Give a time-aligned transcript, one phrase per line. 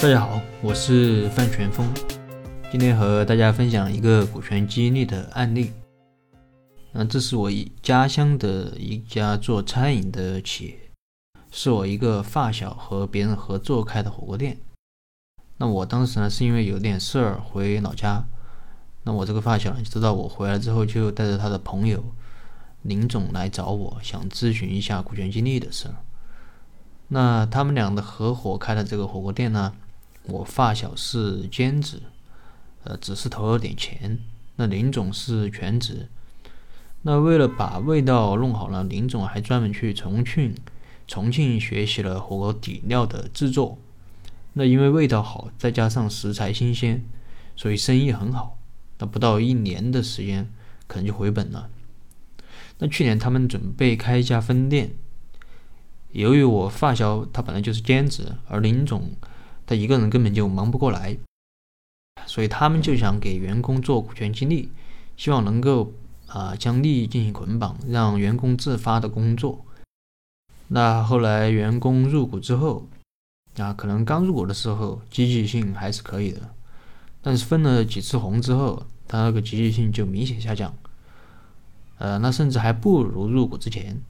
[0.00, 1.84] 大家好，我是范全峰，
[2.70, 5.72] 今天和大家分享一个股权激励的案例。
[6.92, 7.50] 那这是我
[7.82, 10.78] 家乡的一家做餐饮的企业，
[11.50, 14.56] 是我一个发小和别人合作开的火锅店。
[15.56, 18.24] 那我当时呢是因为有点事儿回老家，
[19.02, 22.04] 那我这个发小呢知道我回来之后，就带着他的朋友
[22.82, 25.96] 林总来找我，想咨询一下股权激励的事儿。
[27.08, 29.74] 那他们俩的合伙开的这个火锅店呢？
[30.28, 32.02] 我发小是兼职，
[32.84, 34.18] 呃，只是投了点钱。
[34.56, 36.08] 那林总是全职。
[37.02, 40.54] 那为了把味道弄好呢，林总还专门去重庆、
[41.06, 43.78] 重庆学习了火锅底料的制作。
[44.52, 47.04] 那因为味道好，再加上食材新鲜，
[47.56, 48.58] 所以生意很好。
[48.98, 50.52] 那不到一年的时间，
[50.86, 51.70] 可能就回本了。
[52.78, 54.90] 那去年他们准备开一家分店，
[56.10, 59.12] 由于我发小他本来就是兼职，而林总。
[59.68, 61.18] 他一个人根本就忙不过来，
[62.24, 64.72] 所以他们就想给员工做股权激励，
[65.18, 65.92] 希望能够
[66.26, 69.62] 啊将利益进行捆绑，让员工自发的工作。
[70.68, 72.86] 那后来员工入股之后，
[73.58, 76.40] 啊可能刚入股的时候积极性还是可以的，
[77.20, 80.74] 但是分了几次红之后，他那个积极性就明显下降。
[81.98, 84.00] 呃，那甚至还不如入股之前。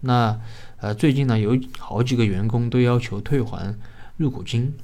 [0.00, 0.38] 那
[0.76, 3.74] 呃最近呢，有好几个员工都要求退还
[4.18, 4.74] 入股金。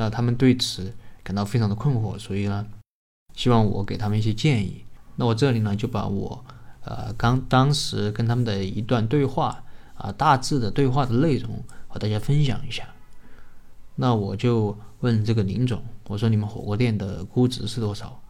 [0.00, 2.66] 那他们对此感到非常的困惑，所以呢，
[3.34, 4.82] 希望我给他们一些建议。
[5.16, 6.42] 那我这里呢，就把我
[6.86, 9.62] 呃刚当时跟他们的一段对话
[9.96, 12.88] 啊，大致的对话的内容和大家分享一下。
[13.94, 18.22] 那我就问这个林总，我说你们火锅店的估值是多少？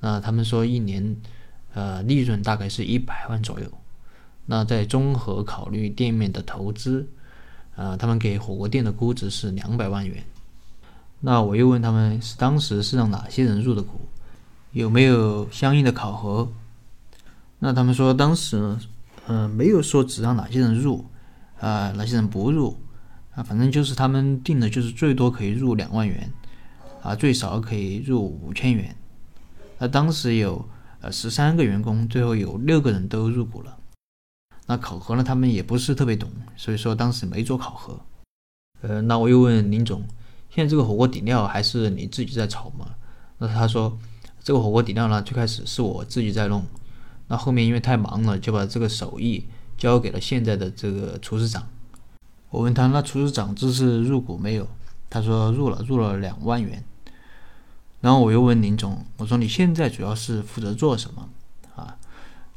[0.00, 1.16] 那他们说一年
[1.72, 3.66] 呃利润大概是一百万左右。
[4.44, 7.08] 那在综合考虑店面的投资，
[7.74, 10.22] 呃，他们给火锅店的估值是两百万元。
[11.20, 14.00] 那我又问他们是当时是让哪些人入的股，
[14.72, 16.48] 有没有相应的考核？
[17.58, 18.76] 那他们说当时，
[19.26, 21.06] 嗯，没有说只让哪些人入，
[21.58, 22.78] 啊，哪些人不入，
[23.34, 26.30] 啊，反正就是他们定的就是最多可以入两万元，
[27.02, 28.94] 啊，最少可以入五千元。
[29.78, 30.68] 那当时有
[31.00, 33.76] 呃十三个员工，最后有六个人都入股了。
[34.66, 37.98] 那考核呢，他们也不是特别懂，所以说当时没做考核。
[38.82, 40.02] 呃，那我又问林总。
[40.56, 42.86] 现在这个火锅底料还是你自己在炒吗？
[43.36, 43.94] 那他说，
[44.42, 46.64] 这个火锅底料呢，最开始是我自己在弄，
[47.28, 49.44] 那后面因为太忙了，就把这个手艺
[49.76, 51.68] 交给了现在的这个厨师长。
[52.48, 54.66] 我问他，那厨师长这次入股没有？
[55.10, 56.82] 他说入了，入了两万元。
[58.00, 61.28] 然后我又问林总，我说你现在主要是负责做什么
[61.74, 61.98] 啊？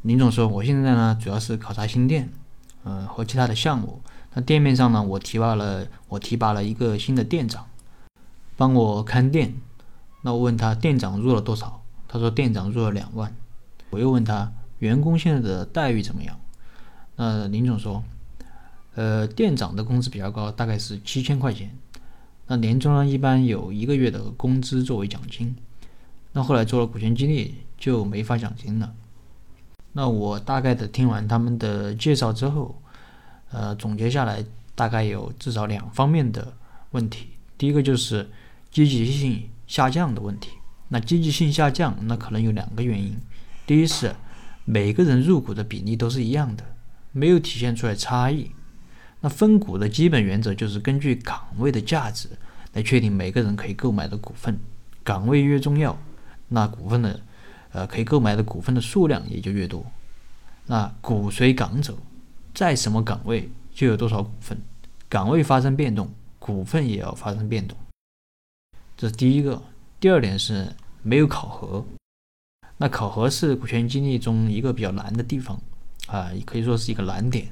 [0.03, 2.29] 林总说，我现在呢主要是考察新店，
[2.85, 4.01] 嗯，和其他的项目。
[4.35, 7.65] 那店面上呢，我提拔了，我提拔了一个新的店长。
[8.59, 9.53] 帮我看店，
[10.21, 11.81] 那我问他店长入了多少？
[12.09, 13.33] 他说店长入了两万。
[13.89, 16.37] 我又问他员工现在的待遇怎么样？
[17.15, 18.03] 那林总说，
[18.95, 21.73] 呃，店长的工资比较高，大概是七千块钱。
[22.47, 25.55] 那年终呢，一般有一个月的工资作为奖金。
[26.33, 28.93] 那后来做了股权激励就没发奖金了。
[29.93, 32.75] 那我大概的听完他们的介绍之后，
[33.51, 34.43] 呃，总结下来
[34.75, 36.51] 大概有至少两方面的
[36.91, 37.29] 问题。
[37.57, 38.29] 第一个就是。
[38.71, 40.51] 积极性下降的问题，
[40.89, 43.17] 那积极性下降，那可能有两个原因。
[43.65, 44.15] 第一是
[44.65, 46.63] 每个人入股的比例都是一样的，
[47.11, 48.51] 没有体现出来差异。
[49.21, 52.29] 那分股的基本原则就是根据岗位的价值
[52.73, 54.59] 来确定每个人可以购买的股份，
[55.03, 55.97] 岗位越重要，
[56.47, 57.19] 那股份的
[57.71, 59.85] 呃可以购买的股份的数量也就越多。
[60.67, 61.97] 那股随岗走，
[62.53, 64.57] 在什么岗位就有多少股份，
[65.09, 67.77] 岗位发生变动，股份也要发生变动。
[68.99, 69.61] 这是第一个，
[69.97, 71.85] 第二点是没有考核。
[72.75, 75.57] 那考核是股权激励中一个比较难的地方
[76.07, 77.47] 啊，也可以说是一个难点。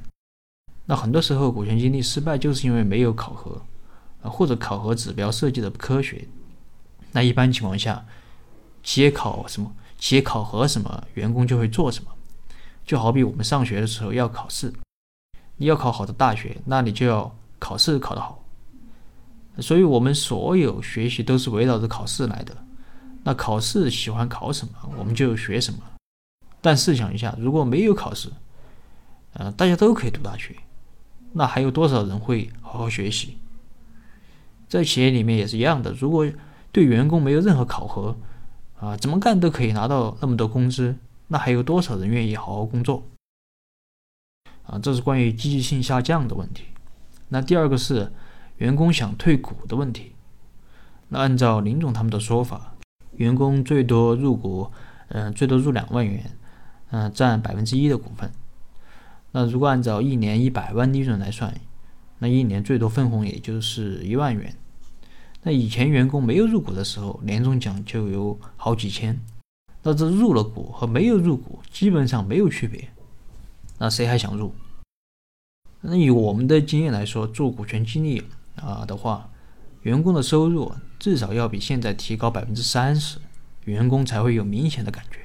[0.88, 3.62] 那很多时候股权激励失败就是因为没有考核
[4.22, 6.28] 啊，或者考核指标设计的不科学。
[7.14, 8.06] 那一般情况下，
[8.84, 12.12] 企业考什么，企业考核什么，员工就会做什么。
[12.86, 14.74] 就好比我们上学的时候要考试，
[15.56, 18.44] 你要考好的大学，那你就要考试考得好。
[19.60, 22.56] 所以，我们所有学习都是围绕着考试来的。
[23.24, 25.80] 那考试喜欢考什么，我们就学什么。
[26.62, 28.30] 但试想一下，如果没有考试，
[29.34, 30.56] 呃，大家都可以读大学，
[31.34, 33.38] 那还有多少人会好好学习？
[34.70, 35.92] 在企业里面也是一样的。
[35.94, 36.26] 如果
[36.72, 38.16] 对员工没有任何考核，
[38.80, 40.96] 啊，怎么干都可以拿到那么多工资，
[41.28, 43.04] 那还有多少人愿意好好工作？
[44.68, 46.66] 啊，这是关于积极性下降的问题。
[47.30, 48.12] 那第二个是。
[48.58, 50.14] 员工想退股的问题，
[51.10, 52.76] 那按照林总他们的说法，
[53.18, 54.72] 员工最多入股，
[55.10, 56.32] 嗯，最多入两万元，
[56.90, 58.32] 嗯，占百分之一的股份。
[59.32, 61.54] 那如果按照一年一百万利润来算，
[62.20, 64.56] 那一年最多分红也就是一万元。
[65.44, 69.20] 那以前员工没有入股的时候，年终奖就有好几千。
[69.84, 72.90] 那这入了股和没有入股基本上没有区别。
[73.78, 74.52] 那谁还想入？
[75.82, 78.24] 那以我们的经验来说，做股权激励
[78.62, 79.30] 啊的话，
[79.82, 83.20] 员工的收入至少要比现在提高百分之三十，
[83.66, 85.20] 员工才会有明显的感觉，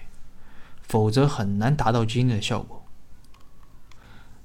[0.83, 2.85] 否则很难达到激励的效果。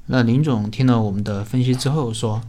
[0.06, 2.42] 那林总听了我们的分析之后说，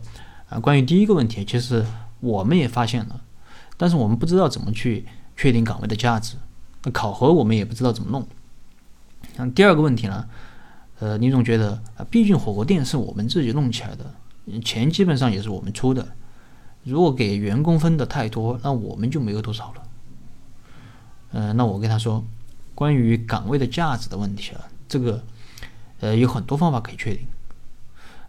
[0.48, 1.84] 啊，关于第一个问题，其实
[2.20, 3.22] 我们也发现了，
[3.76, 5.04] 但是我们不知道怎么去
[5.36, 6.36] 确定岗位的价值，
[6.84, 8.26] 那考核我们也不知道怎么弄。
[9.36, 10.28] 那第二个问题呢？
[11.00, 14.14] 呃，林总觉得啊，毕竟火锅店是我们自己弄起来的，
[14.64, 16.06] 钱基本上也是我们出的。
[16.88, 19.82] 如果给员工分的太多，那我们就没有多少了。
[21.32, 22.24] 嗯，那我跟他说，
[22.74, 25.22] 关于岗位的价值的问题啊，这个
[26.00, 27.26] 呃有很多方法可以确定。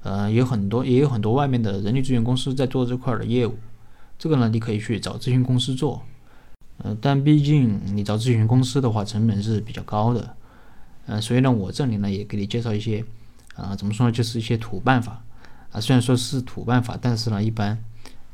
[0.03, 3.57] 呃，有很多也有很多外面的人力资源公司在做这块的业务，
[4.17, 6.01] 这个呢你可以去找咨询公司做。
[6.77, 10.35] 呃，但毕竟你找咨询公司的话，成本是比较高的。
[11.05, 13.03] 呃，所以呢，我这里呢也给你介绍一些，
[13.55, 15.21] 啊，怎么说呢，就是一些土办法，
[15.71, 17.77] 啊，虽然说是土办法，但是呢，一般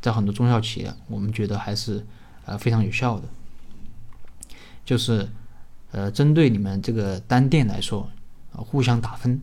[0.06, 2.06] 在很多中小企业，我们觉得还是
[2.46, 3.28] 呃非常有效的。
[4.86, 5.28] 就是，
[5.90, 8.08] 呃，针对你们这个单店来说，
[8.54, 9.42] 啊，互相打分。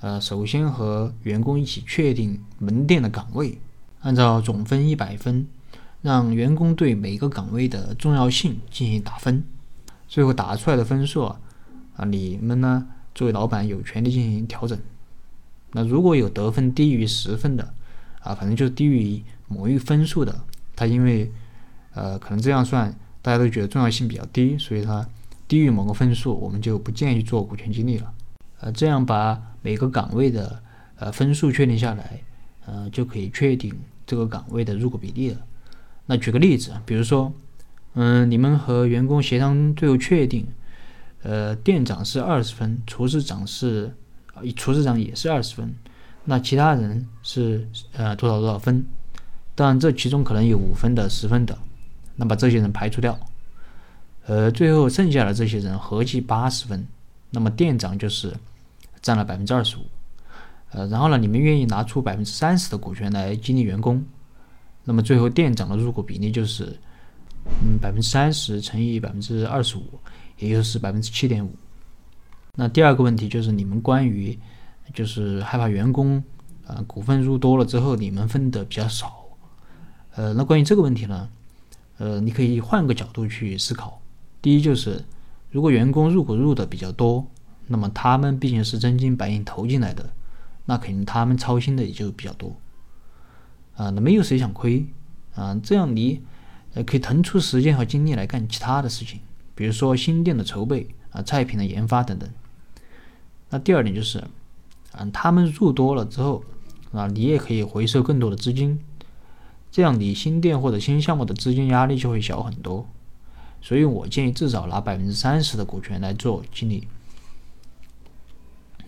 [0.00, 3.58] 呃，首先和员工一起确定门店的岗位，
[4.00, 5.46] 按照总分一百分，
[6.00, 9.44] 让员工对每个岗位的重要性进行打分，
[10.08, 11.38] 最后打出来的分数啊。
[11.96, 12.86] 啊，你们呢？
[13.14, 14.78] 作为老板有权利进行调整。
[15.72, 17.74] 那如果有得分低于十分的，
[18.28, 20.38] 啊，反正就是低于某一分数的，
[20.76, 21.32] 他因为
[21.94, 25.08] 呃，可能这样算，大家都觉得重要性比较低，所以他
[25.48, 28.12] 低于某个分数，我们就不建议做股权激励了。
[28.60, 30.62] 呃，这样把每个岗位的
[30.96, 32.20] 呃分数确定下来，
[32.66, 33.74] 呃，就可以确定
[34.06, 35.40] 这个岗位的入股比例了。
[36.04, 37.32] 那举个例子，比如说，
[37.94, 40.46] 嗯，你们和员工协商，最后确定。
[41.22, 43.92] 呃，店长是二十分，厨师长是，
[44.54, 45.74] 厨师长也是二十分，
[46.28, 48.84] 那其他人是呃多少多少分？
[49.54, 51.56] 当然，这其中可能有五分的、十分的，
[52.16, 53.18] 那把这些人排除掉，
[54.26, 56.86] 呃，最后剩下的这些人合计八十分，
[57.30, 58.30] 那么店长就是
[59.00, 59.86] 占了百分之二十五，
[60.72, 64.04] 呃，然后呢，你们愿意拿出百分之三十的股权来激励员工，
[64.84, 66.78] 那么最后店长的入股比例就是，
[67.64, 69.82] 嗯，百分之三十乘以百分之二十五。
[70.40, 71.52] 也就是百分之七点五。
[72.54, 74.38] 那第二个问题就是你们关于，
[74.94, 76.22] 就是害怕员工
[76.66, 79.26] 啊股份入多了之后你们分的比较少。
[80.14, 81.28] 呃，那关于这个问题呢，
[81.98, 84.00] 呃，你可以换个角度去思考。
[84.42, 85.04] 第一就是，
[85.50, 87.26] 如果员工入股入的比较多，
[87.66, 90.10] 那么他们毕竟是真金白银投进来的，
[90.64, 92.56] 那肯定他们操心的也就比较多。
[93.76, 94.86] 啊，那没有谁想亏
[95.34, 96.22] 啊，这样你
[96.74, 99.20] 呃可以腾出时间和精力来干其他的事情。
[99.54, 102.28] 比如说新店的筹备啊，菜品的研发等等。
[103.50, 104.22] 那第二点就是，
[104.92, 106.42] 嗯，他们入多了之后
[106.92, 108.80] 啊，你也可以回收更多的资金，
[109.70, 112.86] 这样你新店或者新项目的资金压力就会小很多。
[113.60, 116.86] 所以我建议至少拿百分之三十的股权来做经理。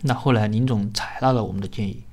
[0.01, 2.03] 那后来林总采纳了我们的建议，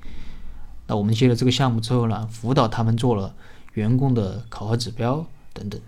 [0.87, 3.33] 那我们接了这个项目之后呢，辅导他们做了
[3.73, 5.79] 员工的考核指标等等。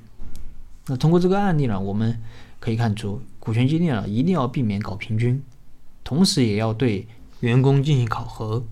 [0.87, 2.21] 那通过这个案例呢，我们。
[2.61, 5.41] 可以看出，股权激励啊，一定要避免搞平均，
[6.03, 7.07] 同时也要对
[7.41, 8.63] 员工进行考核。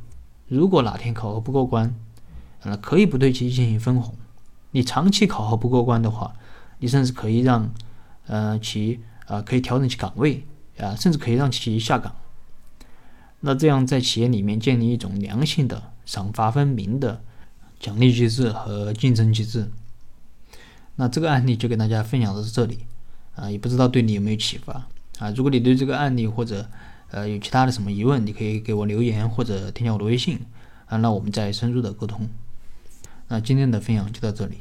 [0.47, 1.93] 如果哪天考核不过关，
[2.61, 4.15] 呃，可以不对其进行分红。
[4.71, 6.33] 你长期考核不过关的话，
[6.79, 7.71] 你甚至可以让，
[8.27, 10.45] 呃，其啊可以调整其岗位
[10.77, 12.15] 啊，甚至可以让其下岗。
[13.41, 17.21] 那这样在企业里面建立一种良性的、赏罚分明的
[17.79, 19.71] 奖励机制和竞争机制。
[20.95, 22.85] 那这个案例就跟大家分享到这里。
[23.35, 24.85] 啊，也不知道对你有没有启发
[25.17, 25.31] 啊？
[25.33, 26.69] 如果你对这个案例或者
[27.11, 30.39] 呃有其他的什么疑问，你可以给我留言或者添加我的微信
[30.85, 32.27] 啊，那我们再深入的沟通。
[33.27, 34.57] 那今天的分享就到这里。